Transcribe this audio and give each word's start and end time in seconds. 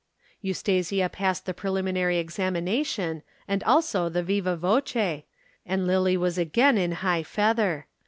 Eustasia 0.41 1.07
passed 1.09 1.45
the 1.45 1.53
preliminary 1.53 2.17
examination 2.17 3.21
and 3.47 3.63
also 3.65 4.09
the 4.09 4.23
viva 4.23 4.57
voce, 4.57 4.95
and 5.63 5.85
Lillie 5.85 6.17
was 6.17 6.39
again 6.39 6.75
in 6.75 6.91
high 7.03 7.21
feather. 7.21 7.85